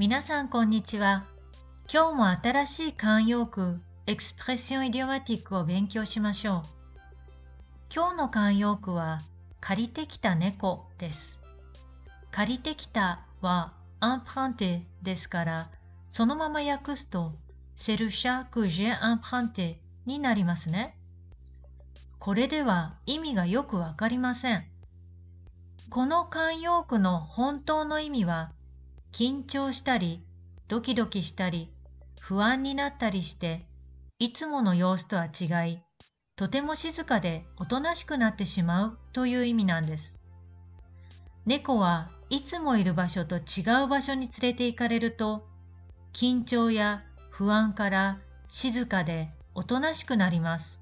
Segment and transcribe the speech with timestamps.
[0.00, 1.26] 皆さんこんにちは。
[1.92, 6.62] 今日も新しい慣用句、 expression idiomatique を勉強しましょう。
[7.94, 9.18] 今日の慣用句は、
[9.60, 11.38] 借りてきた猫です。
[12.30, 15.68] 借りてきたは、 emprunté ですから、
[16.08, 17.34] そのまま訳すと、
[17.76, 20.96] c'est le chat que j'ai emprunté になりますね。
[22.18, 24.64] これでは意味がよくわかりません。
[25.90, 28.52] この慣用句の本当の意味は、
[29.12, 30.24] 緊張したり、
[30.68, 31.72] ドキドキしたり、
[32.20, 33.66] 不安になったりして、
[34.18, 35.78] いつもの様子とは違い、
[36.36, 40.18] とても静かでおとなしくなってしまうという意味なんです。
[41.44, 45.46] 猫はいつもいる場所と違う場所に連れて行かれると、
[46.12, 50.80] 緊張や不安から静かでおとなしくなります。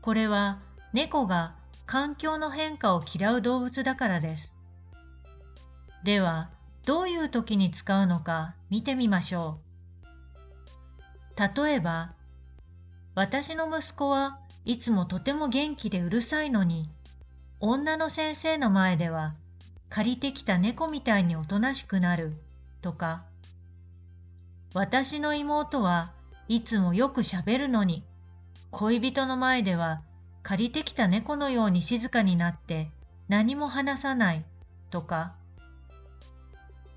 [0.00, 0.60] これは
[0.92, 4.56] 猫が環境の変化を嫌う動物だからです。
[6.04, 6.50] では、
[6.86, 9.58] どういう時に使うのか見てみましょ
[11.34, 11.64] う。
[11.64, 12.12] 例えば、
[13.16, 16.88] 私の息子はいつもとても元気でうるさいのに、
[17.58, 19.34] 女の先生の前では
[19.88, 22.34] 借りてきた猫みたいにおとなしくなる
[22.82, 23.24] とか、
[24.72, 26.12] 私の妹は
[26.46, 28.04] いつもよく喋るのに、
[28.70, 30.02] 恋人の前では
[30.44, 32.90] 借りてきた猫のように静かになって
[33.28, 34.44] 何も話さない
[34.90, 35.34] とか、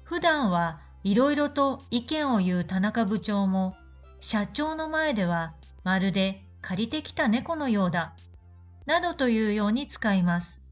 [0.09, 3.75] 普段はいろいろと意見を言う田中部長も、
[4.19, 8.15] 社長の前ではまるで借りてきた猫のようだ、
[8.87, 10.63] などというように使います。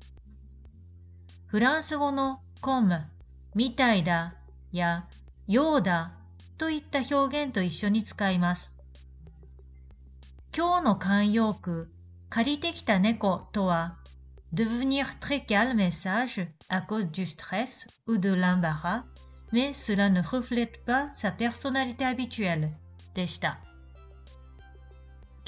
[1.46, 3.06] フランス語のコム、
[3.54, 4.34] みたいだ
[4.72, 5.06] や
[5.48, 6.14] ようだ
[6.58, 8.76] といった表現と一緒に使います。
[10.52, 11.92] 今日の慣用句
[12.30, 13.98] 借りてきた猫とは
[14.52, 19.04] devenir très calme et sage à cause du stress ou de l'embarras,
[19.52, 22.72] mais cela ne reflète pas sa personnalité habituelle
[23.14, 23.60] でした。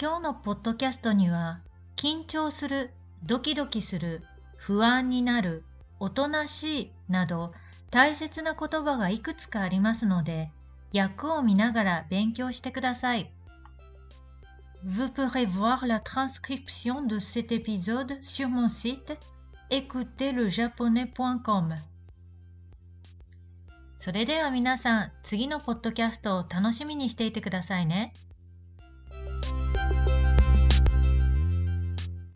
[0.01, 1.59] 今日のポッドキャストには
[1.95, 2.91] 緊張する、
[3.23, 4.23] ドキドキする、
[4.55, 5.63] 不安になる、
[5.99, 7.53] おとなしいなど
[7.91, 10.51] 大切な言葉がいくつかありますので
[10.93, 13.31] 訳を見ながら勉強してください。
[14.84, 19.12] Vous pourrez voir la transcription de cet épisode sur mon site
[19.70, 21.74] écoutezlejaponais.com
[23.98, 28.12] それでは皆さん、次のポッドキャストを楽しみにしていてくださいね。